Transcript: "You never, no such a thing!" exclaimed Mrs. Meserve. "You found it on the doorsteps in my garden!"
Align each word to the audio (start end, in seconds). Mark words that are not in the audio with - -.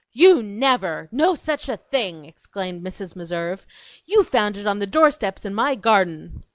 "You 0.13 0.41
never, 0.41 1.07
no 1.11 1.35
such 1.35 1.69
a 1.69 1.77
thing!" 1.77 2.25
exclaimed 2.25 2.83
Mrs. 2.83 3.15
Meserve. 3.15 3.67
"You 4.07 4.23
found 4.23 4.57
it 4.57 4.65
on 4.65 4.79
the 4.79 4.87
doorsteps 4.87 5.45
in 5.45 5.53
my 5.53 5.75
garden!" 5.75 6.43